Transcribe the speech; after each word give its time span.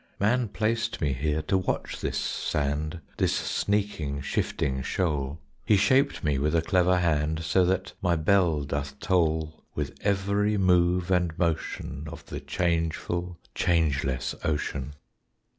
Man 0.19 0.47
placed 0.47 0.99
me 0.99 1.13
here 1.13 1.43
to 1.43 1.59
watch 1.59 1.99
this 2.01 2.17
sand 2.17 3.01
This 3.17 3.35
sneaking, 3.35 4.21
shifting 4.21 4.81
shoal 4.81 5.39
He 5.63 5.77
shaped 5.77 6.23
me 6.23 6.39
with 6.39 6.55
a 6.55 6.63
clever 6.63 6.97
hand, 6.97 7.43
So 7.43 7.65
that 7.65 7.93
my 8.01 8.15
bell 8.15 8.63
doth 8.63 8.97
toll 8.99 9.63
With 9.75 9.95
every 10.01 10.57
move 10.57 11.11
and 11.11 11.37
motion 11.37 12.07
Of 12.11 12.25
the 12.25 12.39
changeful, 12.39 13.37
changeless 13.53 14.33
ocean. 14.43 14.95